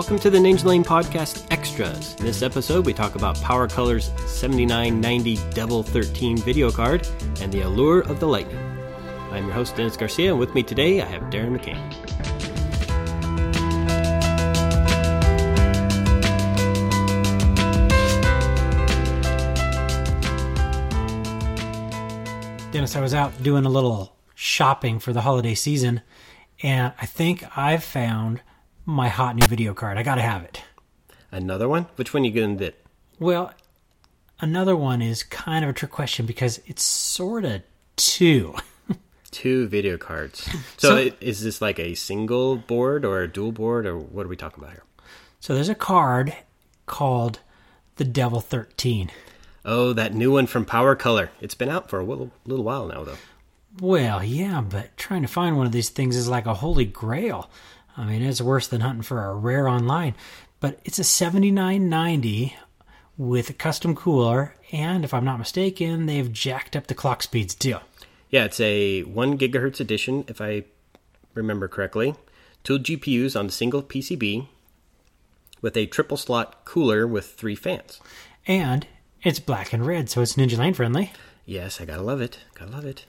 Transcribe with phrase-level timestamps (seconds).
[0.00, 2.14] Welcome to the Ninjalane Podcast Extras.
[2.14, 7.06] In this episode, we talk about PowerColor's 7990 Devil 13 video card
[7.42, 8.56] and the allure of the lightning.
[9.30, 11.76] I'm your host, Dennis Garcia, and with me today I have Darren McCain.
[22.72, 26.00] Dennis, I was out doing a little shopping for the holiday season,
[26.62, 28.40] and I think I've found
[28.84, 29.98] my hot new video card.
[29.98, 30.62] I got to have it.
[31.32, 31.86] Another one?
[31.96, 32.84] Which one you gonna get?
[33.18, 33.52] Well,
[34.40, 37.62] another one is kind of a trick question because it's sort of
[37.96, 38.54] two.
[39.30, 40.42] Two video cards.
[40.76, 44.28] So, So- is this like a single board or a dual board, or what are
[44.28, 44.82] we talking about here?
[45.38, 46.34] So there's a card
[46.86, 47.38] called
[47.94, 49.08] the Devil 13.
[49.64, 51.28] Oh, that new one from PowerColor.
[51.40, 53.18] It's been out for a little, little while now, though.
[53.80, 57.48] Well, yeah, but trying to find one of these things is like a holy grail.
[58.00, 60.14] I mean, it's worse than hunting for a rare online.
[60.58, 62.56] But it's a 7990
[63.18, 67.54] with a custom cooler, and if I'm not mistaken, they've jacked up the clock speeds
[67.54, 67.76] too.
[68.30, 70.64] Yeah, it's a 1 gigahertz edition, if I
[71.34, 72.14] remember correctly.
[72.64, 74.46] Two GPUs on a single PCB
[75.60, 78.00] with a triple slot cooler with three fans.
[78.46, 78.86] And
[79.22, 81.12] it's black and red, so it's Ninjalane friendly.
[81.44, 82.38] Yes, I gotta love it.
[82.54, 83.04] Gotta love it.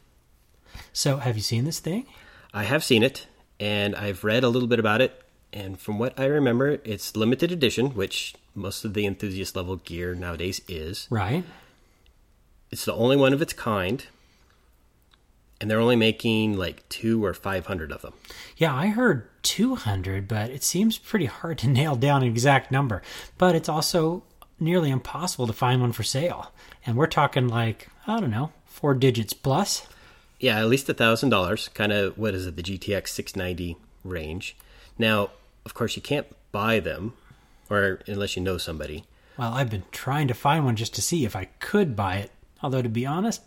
[0.91, 2.05] So, have you seen this thing?
[2.53, 3.27] I have seen it,
[3.61, 5.21] and I've read a little bit about it.
[5.53, 10.15] And from what I remember, it's limited edition, which most of the enthusiast level gear
[10.15, 11.07] nowadays is.
[11.09, 11.43] Right?
[12.71, 14.05] It's the only one of its kind,
[15.59, 18.13] and they're only making like two or five hundred of them.
[18.57, 23.01] Yeah, I heard 200, but it seems pretty hard to nail down an exact number.
[23.37, 24.23] But it's also
[24.59, 26.51] nearly impossible to find one for sale.
[26.85, 29.85] And we're talking like, I don't know, four digits plus.
[30.41, 31.69] Yeah, at least a thousand dollars.
[31.69, 32.55] Kind of what is it?
[32.55, 34.57] The GTX 690 range.
[34.97, 35.29] Now,
[35.65, 37.13] of course, you can't buy them,
[37.69, 39.05] or unless you know somebody.
[39.37, 42.31] Well, I've been trying to find one just to see if I could buy it.
[42.61, 43.41] Although, to be honest,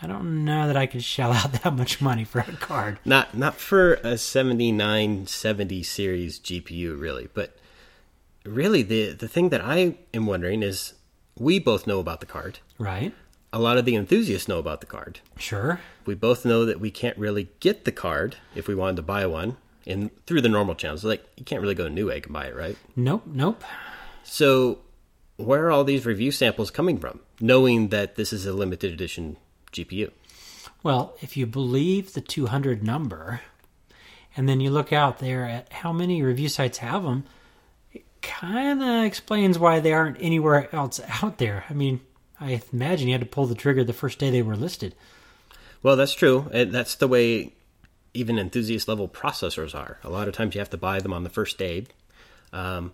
[0.00, 2.98] I don't know that I could shell out that much money for a card.
[3.04, 7.28] Not not for a 7970 series GPU, really.
[7.32, 7.56] But
[8.44, 10.92] really, the the thing that I am wondering is,
[11.38, 12.58] we both know about the card.
[12.78, 13.14] Right?
[13.54, 15.20] A lot of the enthusiasts know about the card.
[15.38, 15.78] Sure.
[16.04, 19.26] We both know that we can't really get the card if we wanted to buy
[19.26, 19.56] one
[19.86, 21.04] in through the normal channels.
[21.04, 22.76] Like you can't really go to Newegg and buy it, right?
[22.96, 23.62] Nope, nope.
[24.24, 24.80] So,
[25.36, 27.20] where are all these review samples coming from?
[27.40, 29.36] Knowing that this is a limited edition
[29.72, 30.10] GPU.
[30.82, 33.40] Well, if you believe the 200 number,
[34.36, 37.22] and then you look out there at how many review sites have them,
[37.92, 41.64] it kind of explains why they aren't anywhere else out there.
[41.70, 42.00] I mean,
[42.44, 44.94] I imagine you had to pull the trigger the first day they were listed.
[45.82, 46.50] Well, that's true.
[46.52, 47.54] And that's the way
[48.12, 49.98] even enthusiast level processors are.
[50.04, 51.86] A lot of times you have to buy them on the first day.
[52.52, 52.92] Um,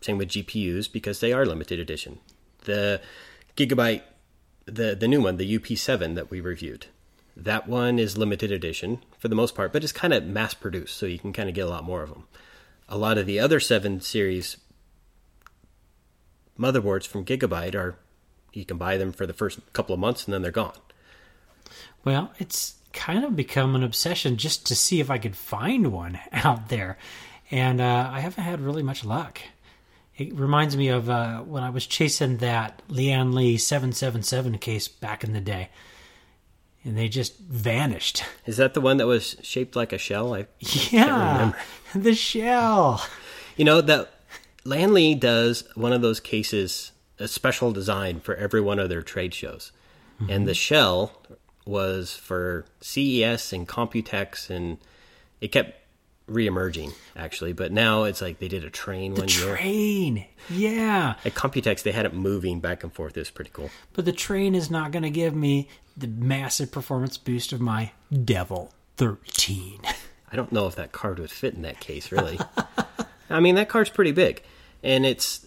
[0.00, 2.20] same with GPUs because they are limited edition.
[2.64, 3.00] The
[3.56, 4.02] Gigabyte,
[4.64, 6.86] the the new one, the UP7 that we reviewed,
[7.36, 10.96] that one is limited edition for the most part, but it's kind of mass produced,
[10.96, 12.24] so you can kind of get a lot more of them.
[12.88, 14.56] A lot of the other seven series
[16.58, 17.96] motherboards from Gigabyte are
[18.56, 20.78] you can buy them for the first couple of months and then they're gone.
[22.04, 26.18] Well, it's kind of become an obsession just to see if I could find one
[26.32, 26.96] out there.
[27.50, 29.40] And uh, I haven't had really much luck.
[30.16, 35.22] It reminds me of uh, when I was chasing that Lian Li 777 case back
[35.22, 35.68] in the day.
[36.84, 38.24] And they just vanished.
[38.46, 40.34] Is that the one that was shaped like a shell?
[40.34, 40.46] I,
[40.90, 41.52] Yeah,
[41.94, 43.04] the shell.
[43.56, 44.10] you know that
[44.64, 49.02] Lian Li does one of those cases, a special design for every one of their
[49.02, 49.72] trade shows,
[50.28, 51.22] and the shell
[51.66, 54.78] was for CES and Computex, and
[55.40, 55.80] it kept
[56.30, 57.52] reemerging actually.
[57.52, 59.56] But now it's like they did a train one year.
[59.56, 60.26] Train.
[60.50, 61.14] Yeah.
[61.24, 63.16] At Computex, they had it moving back and forth.
[63.16, 63.70] It was pretty cool.
[63.92, 67.92] But the train is not going to give me the massive performance boost of my
[68.24, 69.80] Devil 13.
[70.30, 72.38] I don't know if that card would fit in that case, really.
[73.30, 74.42] I mean, that card's pretty big,
[74.82, 75.46] and it's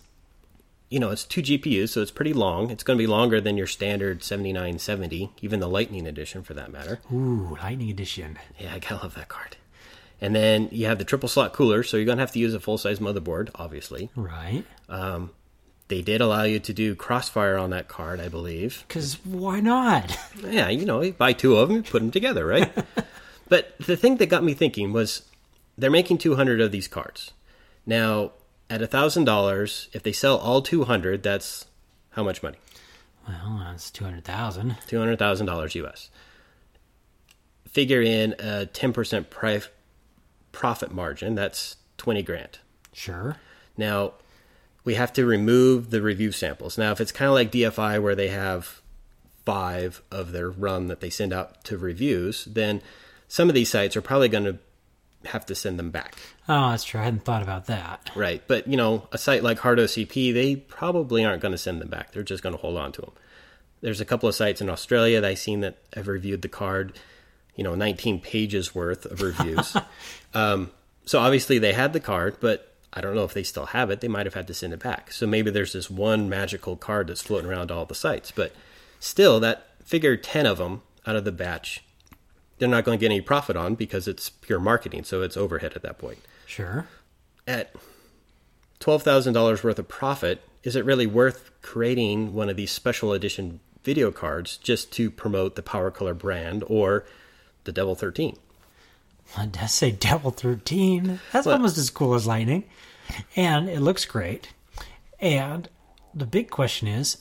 [0.90, 2.70] you know it's two GPUs, so it's pretty long.
[2.72, 6.44] It's going to be longer than your standard seventy nine seventy, even the Lightning edition
[6.44, 7.00] for that matter.
[7.14, 8.38] Ooh, Lightning Edition.
[8.58, 9.58] Yeah, I gotta love that card.
[10.22, 12.60] And then you have the triple slot cooler, so you're gonna have to use a
[12.60, 14.10] full size motherboard, obviously.
[14.16, 14.66] Right.
[14.90, 15.32] Um,
[15.88, 18.84] They did allow you to do crossfire on that card, I believe.
[18.88, 20.18] Because why not?
[20.48, 22.72] Yeah, you know, you buy two of them, put them together, right?
[23.50, 25.24] but the thing that got me thinking was
[25.78, 27.32] they're making 200 of these cards.
[27.86, 28.34] Now,
[28.69, 31.66] at $1,000, if they sell all 200, that's
[32.12, 32.57] how much money?
[33.27, 36.10] Well, that's 200000 $200,000 US.
[37.68, 39.62] Figure in a 10% pri-
[40.51, 42.60] profit margin, that's 20 grand.
[42.94, 43.38] Sure.
[43.77, 44.13] Now,
[44.83, 46.77] we have to remove the review samples.
[46.77, 48.81] Now, if it's kind of like DFI where they have
[49.45, 52.81] five of their run that they send out to reviews, then
[53.27, 54.57] some of these sites are probably going to
[55.25, 56.16] have to send them back.
[56.48, 57.00] Oh, that's true.
[57.00, 58.10] I hadn't thought about that.
[58.16, 58.42] Right.
[58.48, 62.12] But, you know, a site like HardOCP, they probably aren't going to send them back.
[62.12, 63.12] They're just going to hold on to them.
[63.81, 66.98] There's a couple of sites in Australia that I've seen that have reviewed the card,
[67.56, 69.75] you know, 19 pages worth of reviews.
[70.33, 70.71] um,
[71.06, 74.01] so obviously they had the card, but I don't know if they still have it.
[74.01, 75.12] They might have had to send it back.
[75.12, 78.31] So maybe there's this one magical card that's floating around all the sites.
[78.31, 78.54] But
[79.00, 81.83] still, that figure 10 of them out of the batch,
[82.60, 85.04] they're not going to get any profit on because it's pure marketing.
[85.04, 86.20] So it's overhead at that point.
[86.46, 86.88] Sure.
[87.48, 87.74] At
[88.80, 94.12] $12,000 worth of profit, is it really worth creating one of these special edition video
[94.12, 97.06] cards just to promote the PowerColor brand or
[97.64, 98.38] the Devil 13?
[99.36, 101.20] Well, it does say Devil 13.
[101.32, 102.66] That's Well- almost as cool as Lightning.
[103.36, 104.50] And it looks great.
[105.20, 105.68] And
[106.14, 107.18] the big question is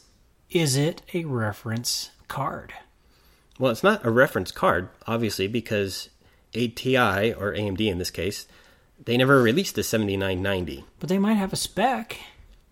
[0.51, 2.73] is it a reference card?
[3.59, 6.09] Well, it's not a reference card, obviously, because
[6.55, 8.47] ATI, or AMD in this case,
[9.05, 10.85] they never released the 7990.
[11.01, 12.19] But they might have a spec.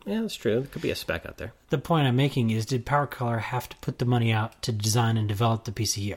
[0.05, 0.61] Yeah, that's true.
[0.61, 1.53] There could be a spec out there.
[1.71, 5.17] The point I'm making is did PowerColor have to put the money out to design
[5.17, 6.17] and develop the PCB?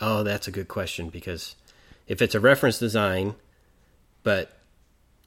[0.00, 1.54] Oh, that's a good question because
[2.08, 3.36] if it's a reference design,
[4.24, 4.58] but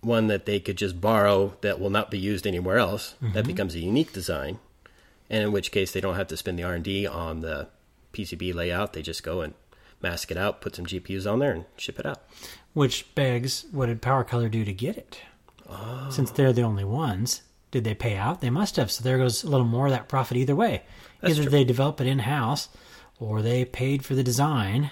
[0.01, 3.47] one that they could just borrow that will not be used anywhere else, that mm-hmm.
[3.47, 4.59] becomes a unique design.
[5.29, 7.69] And in which case, they don't have to spend the R and D on the
[8.13, 8.93] PCB layout.
[8.93, 9.53] They just go and
[10.01, 12.21] mask it out, put some GPUs on there, and ship it out.
[12.73, 15.19] Which begs, what did PowerColor do to get it?
[16.09, 18.41] Since they're the only ones, did they pay out?
[18.41, 18.91] They must have.
[18.91, 20.83] So there goes a little more of that profit either way.
[21.21, 21.51] That's Either true.
[21.51, 22.69] they develop it in house,
[23.19, 24.91] or they paid for the design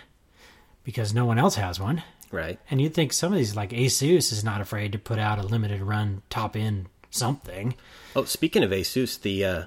[0.83, 2.01] because no one else has one.
[2.31, 2.57] Right.
[2.71, 5.43] And you'd think some of these, like Asus, is not afraid to put out a
[5.43, 7.75] limited run top end something.
[8.15, 9.63] Oh, speaking of Asus, the uh,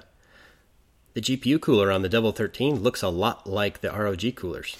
[1.15, 4.77] the GPU cooler on the Devil 13 looks a lot like the ROG coolers.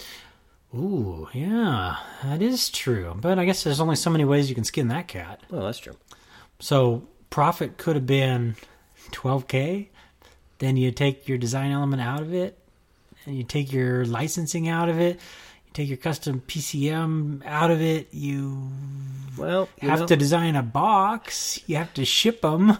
[0.75, 3.15] Ooh, yeah, that is true.
[3.19, 5.39] But I guess there's only so many ways you can skin that cat.
[5.49, 5.95] Well, that's true.
[6.59, 8.57] So profit could have been
[9.11, 9.87] 12k.
[10.59, 12.59] Then you take your design element out of it,
[13.25, 15.19] and you take your licensing out of it.
[15.75, 18.07] Take your custom PCB out of it.
[18.13, 18.71] You
[19.37, 21.59] Well, you have know, to design a box.
[21.67, 22.77] You have to ship them.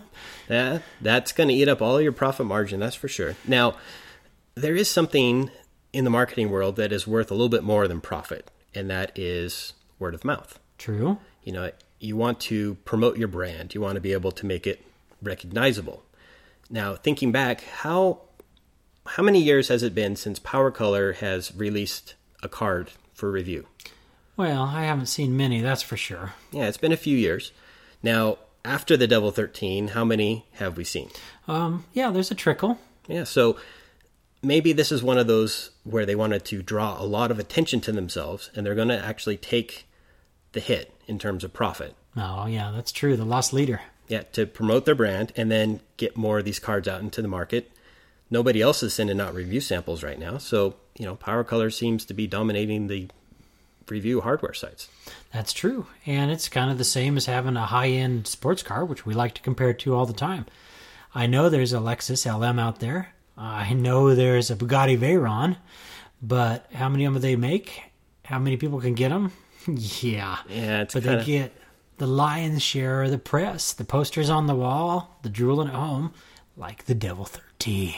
[0.48, 2.80] that that's going to eat up all your profit margin.
[2.80, 3.36] That's for sure.
[3.46, 3.76] Now,
[4.56, 5.52] there is something
[5.92, 9.12] in the marketing world that is worth a little bit more than profit, and that
[9.20, 10.58] is word of mouth.
[10.78, 11.18] True.
[11.44, 13.76] You know, you want to promote your brand.
[13.76, 14.86] You want to be able to make it
[15.22, 16.04] recognizable.
[16.70, 18.22] Now, thinking back, how
[19.06, 22.16] how many years has it been since PowerColor has released
[22.46, 23.68] a card for review?
[24.38, 26.34] Well, I haven't seen many, that's for sure.
[26.52, 27.52] Yeah, it's been a few years.
[28.04, 31.10] Now, after the Devil 13, how many have we seen?
[31.48, 32.80] Um, yeah, there's a trickle.
[33.08, 33.58] Yeah, so
[34.42, 37.82] maybe this is one of those where they wanted to draw a lot of attention
[37.82, 39.88] to themselves and they're going to actually take
[40.52, 41.96] the hit in terms of profit.
[42.18, 43.18] Oh, yeah, that's true.
[43.18, 43.82] The lost leader.
[44.08, 47.28] Yeah, to promote their brand and then get more of these cards out into the
[47.28, 47.72] market.
[48.30, 52.14] Nobody else is sending out review samples right now, so you know, PowerColor seems to
[52.14, 53.10] be dominating the
[53.90, 54.90] review hardware sites.
[55.32, 55.88] That's true.
[56.06, 59.14] And it's kind of the same as having a high end sports car, which we
[59.14, 60.46] like to compare to all the time.
[61.14, 63.14] I know there's a Lexus LM out there.
[63.38, 65.58] I know there's a Bugatti Veyron,
[66.22, 67.84] but how many of them do they make?
[68.24, 69.32] How many people can get them?
[69.68, 70.38] yeah.
[70.50, 71.54] Yeah, it's But kind they get
[71.98, 76.14] the lion's share of the press, the posters on the wall, the drooling at home,
[76.58, 77.94] like the Devil 13.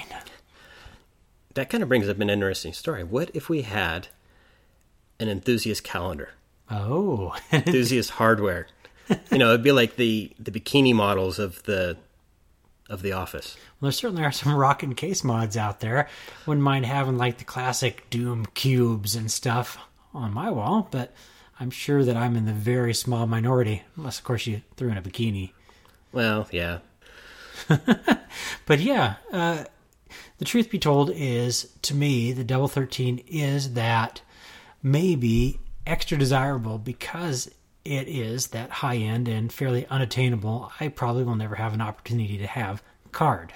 [1.54, 3.04] that kind of brings up an interesting story.
[3.04, 4.08] What if we had
[5.20, 6.30] an enthusiast calendar?
[6.70, 8.68] Oh, enthusiast hardware.
[9.32, 11.98] You know, it'd be like the the bikini models of the
[12.90, 13.56] of the office.
[13.80, 16.08] Well, there certainly are some rockin' case mods out there.
[16.46, 19.78] Wouldn't mind having like the classic Doom cubes and stuff
[20.14, 21.14] on my wall, but
[21.60, 24.98] I'm sure that I'm in the very small minority, unless of course you threw in
[24.98, 25.52] a bikini.
[26.12, 26.80] Well, yeah.
[28.68, 29.64] But yeah, uh,
[30.38, 34.22] the truth be told is, to me, the Devil 13 is that
[34.84, 37.50] maybe extra desirable because
[37.86, 40.72] it is that high end and fairly unattainable.
[40.82, 42.84] I probably will never have an opportunity to have
[43.14, 43.54] card.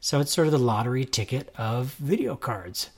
[0.00, 2.88] So it's sort of the lottery ticket of video cards.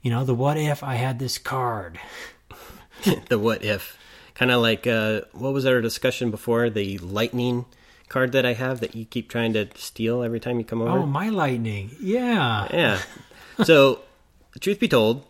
[0.00, 2.00] You know, the what if I had this card?
[3.28, 3.98] the what if.
[4.34, 6.70] Kind of like uh, what was our discussion before?
[6.70, 7.66] The lightning
[8.12, 10.98] card that I have that you keep trying to steal every time you come over.
[10.98, 11.90] Oh, my lightning.
[12.00, 12.68] Yeah.
[12.72, 13.00] Yeah.
[13.64, 14.00] So,
[14.60, 15.24] truth be told,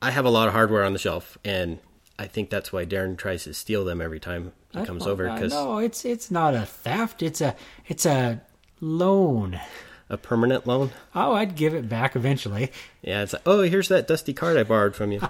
[0.00, 1.78] I have a lot of hardware on the shelf, and
[2.18, 5.52] I think that's why Darren tries to steal them every time he comes over because
[5.52, 7.22] no, it's it's not a theft.
[7.22, 7.54] It's a
[7.86, 8.40] it's a
[8.80, 9.60] loan.
[10.08, 10.90] a permanent loan.
[11.14, 12.72] Oh, I'd give it back eventually.
[13.02, 15.20] Yeah, it's like, oh, here's that dusty card I borrowed from you.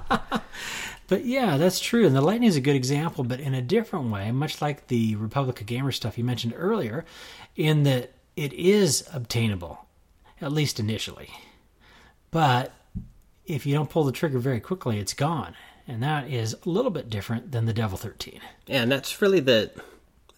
[1.08, 2.06] But yeah, that's true.
[2.06, 5.16] And the Lightning is a good example, but in a different way, much like the
[5.16, 7.04] Republic of Gamer stuff you mentioned earlier,
[7.56, 9.86] in that it is obtainable,
[10.40, 11.28] at least initially.
[12.30, 12.72] But
[13.44, 15.54] if you don't pull the trigger very quickly, it's gone.
[15.86, 18.40] And that is a little bit different than the Devil 13.
[18.66, 19.72] Yeah, and that's really the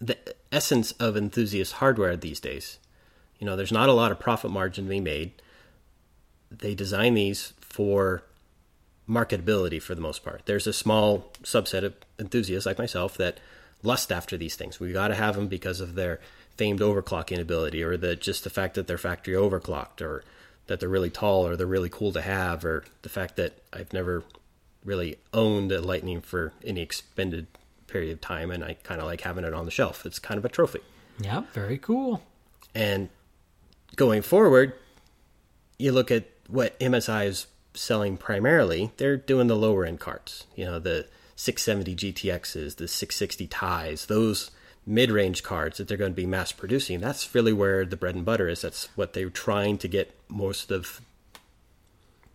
[0.01, 0.17] the
[0.51, 2.79] essence of enthusiast hardware these days.
[3.39, 5.33] You know, there's not a lot of profit margin to be made.
[6.51, 8.23] They design these for
[9.09, 10.41] marketability for the most part.
[10.45, 13.39] There's a small subset of enthusiasts like myself that
[13.83, 14.79] lust after these things.
[14.79, 16.19] We got to have them because of their
[16.57, 20.23] famed overclocking ability, or the just the fact that they're factory overclocked, or
[20.67, 23.93] that they're really tall, or they're really cool to have, or the fact that I've
[23.93, 24.23] never
[24.83, 27.47] really owned a Lightning for any expended
[27.87, 30.05] period of time, and I kind of like having it on the shelf.
[30.05, 30.79] It's kind of a trophy.
[31.19, 32.23] Yeah, very cool.
[32.73, 33.09] And
[33.95, 34.73] going forward,
[35.77, 40.45] you look at what MSI is selling primarily, they're doing the lower end carts.
[40.55, 44.51] You know, the 670 GTXs, the 660 Tis, those
[44.85, 46.99] mid range cards that they're going to be mass producing.
[46.99, 48.61] That's really where the bread and butter is.
[48.61, 51.01] That's what they're trying to get most of,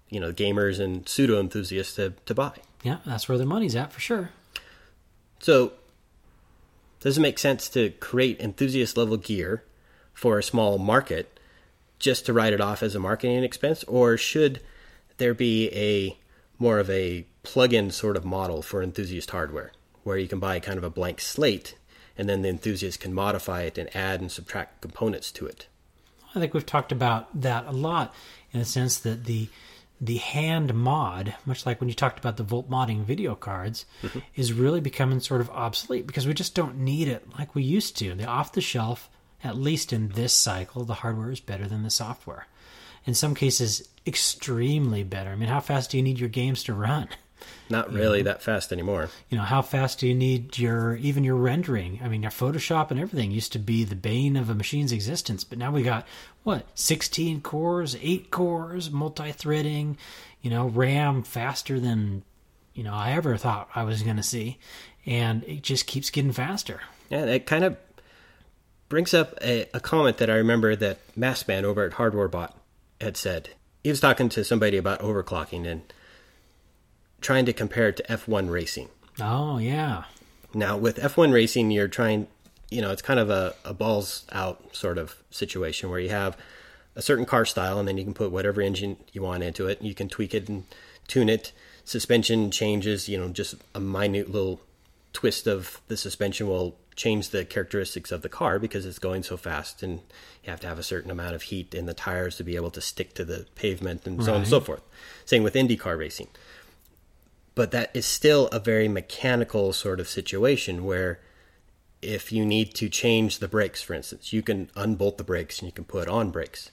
[0.08, 2.52] you know, gamers and pseudo enthusiasts to, to buy.
[2.82, 4.30] Yeah, that's where their money's at for sure.
[5.38, 5.72] So,
[7.00, 9.64] does it make sense to create enthusiast level gear
[10.12, 11.38] for a small market
[11.98, 14.60] just to write it off as a marketing expense, or should
[15.20, 16.18] there be a
[16.58, 19.70] more of a plug-in sort of model for enthusiast hardware
[20.02, 21.76] where you can buy kind of a blank slate
[22.18, 25.68] and then the enthusiast can modify it and add and subtract components to it?
[26.34, 28.14] I think we've talked about that a lot
[28.52, 29.48] in the sense that the
[30.02, 34.20] the hand mod, much like when you talked about the volt modding video cards, mm-hmm.
[34.34, 37.98] is really becoming sort of obsolete because we just don't need it like we used
[37.98, 38.14] to.
[38.14, 39.10] The off the shelf,
[39.44, 42.46] at least in this cycle, the hardware is better than the software.
[43.04, 45.30] In some cases, extremely better.
[45.30, 47.08] I mean, how fast do you need your games to run?
[47.70, 49.08] Not really that fast anymore.
[49.28, 52.00] You know, how fast do you need your even your rendering?
[52.02, 55.44] I mean, your Photoshop and everything used to be the bane of a machine's existence,
[55.44, 56.06] but now we got
[56.42, 59.96] what, 16 cores, 8 cores, multi-threading,
[60.42, 62.24] you know, RAM faster than
[62.74, 64.58] you know I ever thought I was going to see,
[65.06, 66.80] and it just keeps getting faster.
[67.08, 67.76] Yeah, it kind of
[68.88, 72.52] brings up a, a comment that I remember that Massman over at HardwareBot
[73.00, 73.50] had said.
[73.82, 75.82] He was talking to somebody about overclocking and
[77.20, 78.88] trying to compare it to F1 racing.
[79.20, 80.04] Oh, yeah.
[80.54, 82.26] Now, with F1 racing, you're trying,
[82.70, 86.36] you know, it's kind of a, a balls out sort of situation where you have
[86.96, 89.80] a certain car style and then you can put whatever engine you want into it.
[89.80, 90.64] You can tweak it and
[91.06, 91.52] tune it.
[91.84, 94.60] Suspension changes, you know, just a minute little
[95.12, 99.36] twist of the suspension will change the characteristics of the car because it's going so
[99.36, 100.00] fast and
[100.44, 102.70] you have to have a certain amount of heat in the tires to be able
[102.70, 104.82] to stick to the pavement and so on and so forth.
[105.24, 106.28] Same with IndyCar racing.
[107.54, 111.20] But that is still a very mechanical sort of situation where
[112.02, 115.66] if you need to change the brakes, for instance, you can unbolt the brakes and
[115.66, 116.70] you can put on brakes.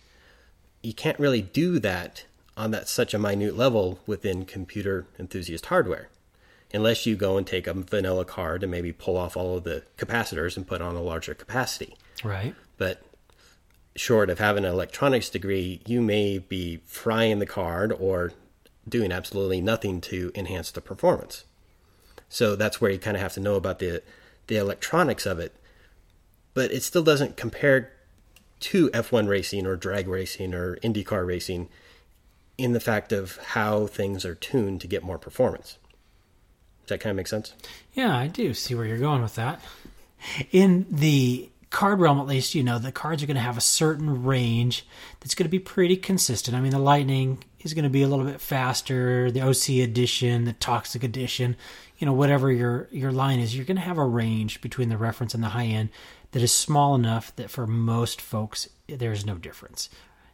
[0.81, 6.09] You can't really do that on that such a minute level within computer enthusiast hardware
[6.73, 9.83] unless you go and take a vanilla card and maybe pull off all of the
[9.97, 11.95] capacitors and put on a larger capacity.
[12.23, 12.55] Right.
[12.77, 13.01] But
[13.95, 18.33] short of having an electronics degree, you may be frying the card or
[18.87, 21.45] doing absolutely nothing to enhance the performance.
[22.29, 24.03] So that's where you kind of have to know about the
[24.47, 25.53] the electronics of it.
[26.53, 27.91] But it still doesn't compare
[28.59, 31.69] to F1 racing or drag racing or IndyCar racing
[32.57, 35.77] in the fact of how things are tuned to get more performance.
[36.87, 37.53] Does that kind of make sense?
[37.93, 39.59] Yeah, I do see where you're going with that.
[40.53, 43.61] In the card realm, at least, you know, the cards are going to have a
[43.61, 44.87] certain range
[45.19, 46.55] that's going to be pretty consistent.
[46.55, 50.45] I mean, the Lightning is going to be a little bit faster, the OC edition,
[50.45, 51.57] the Toxic edition,
[51.97, 54.97] you know, whatever your, your line is, you're going to have a range between the
[54.97, 55.89] reference and the high end
[56.31, 59.89] that is small enough that for most folks, there's no difference.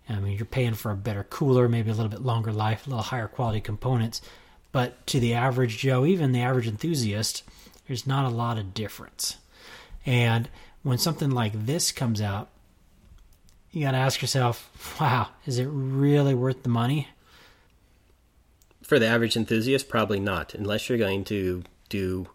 [0.07, 2.91] I mean, you're paying for a better cooler, maybe a little bit longer life, a
[2.91, 4.21] little higher quality components.
[4.73, 7.43] But to the average Joe, even the average enthusiast,
[7.87, 9.37] there's not a lot of difference.
[10.05, 10.49] And
[10.81, 12.49] when something like this comes out,
[13.71, 17.07] you got to ask yourself, wow, is it really worth the money?
[18.81, 22.27] For the average enthusiast, probably not, unless you're going to do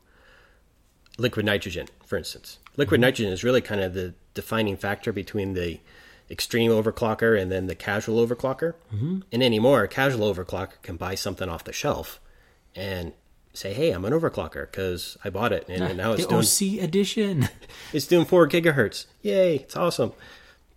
[1.19, 2.59] liquid nitrogen, for instance.
[2.77, 5.81] Liquid nitrogen is really kind of the defining factor between the
[6.31, 8.75] extreme overclocker and then the casual overclocker.
[8.95, 9.21] Mm-hmm.
[9.33, 12.21] And anymore, a casual overclocker can buy something off the shelf
[12.79, 13.13] and
[13.53, 16.85] say, "Hey, I'm an overclocker because I bought it and now it's the doing OC
[16.85, 17.49] edition.
[17.93, 19.07] it's doing four gigahertz.
[19.23, 20.13] Yay, it's awesome!"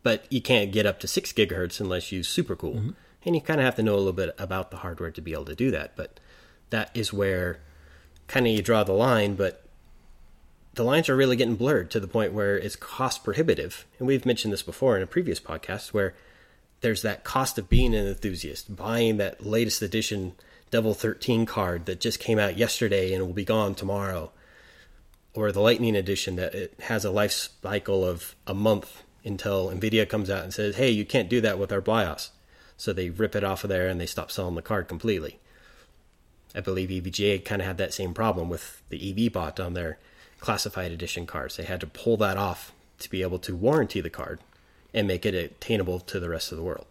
[0.04, 2.90] But you can't get up to six gigahertz unless you use supercool, mm-hmm.
[3.24, 5.34] and you kind of have to know a little bit about the hardware to be
[5.34, 5.96] able to do that.
[5.96, 6.20] But
[6.72, 7.60] that is where
[8.28, 9.64] kind of you draw the line, but
[10.74, 13.86] the lines are really getting blurred to the point where it's cost prohibitive.
[14.00, 16.16] And we've mentioned this before in a previous podcast where
[16.80, 20.34] there's that cost of being an enthusiast, buying that latest edition
[20.72, 24.32] Devil 13 card that just came out yesterday and will be gone tomorrow,
[25.34, 30.08] or the Lightning edition that it has a life cycle of a month until Nvidia
[30.08, 32.32] comes out and says, "Hey, you can't do that with our BIOS."
[32.78, 35.40] So they rip it off of there and they stop selling the card completely.
[36.56, 40.00] I believe EVGA kind of had that same problem with the EVBot on their
[40.40, 41.58] classified edition cards.
[41.58, 44.40] They had to pull that off to be able to warranty the card
[44.94, 46.88] and make it attainable to the rest of the world.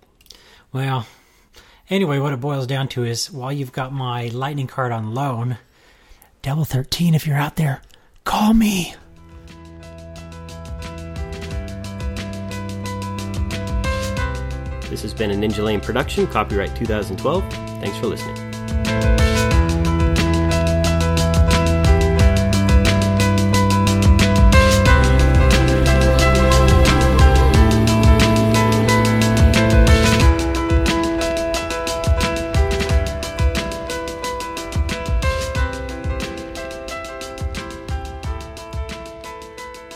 [0.72, 1.06] Well,
[1.90, 5.58] anyway, what it boils down to is while you've got my lightning card on loan,
[6.42, 7.82] Devil 13, if you're out there,
[8.24, 8.94] call me.
[14.88, 17.44] This has been a Ninjalane production, copyright 2012.
[17.80, 18.49] Thanks for listening.